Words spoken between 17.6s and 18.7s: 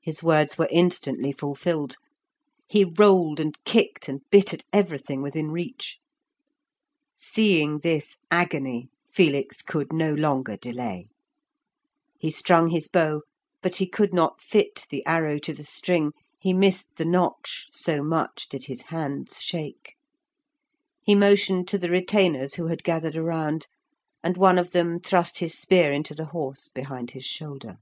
so much did